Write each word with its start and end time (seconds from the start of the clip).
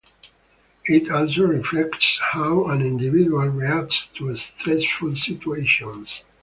It 0.85 1.11
also 1.11 1.43
reflects 1.43 2.19
how 2.31 2.65
an 2.69 2.81
individual 2.81 3.45
reacts 3.49 4.07
to 4.15 4.35
stressful 4.35 5.15
situations. 5.15 6.23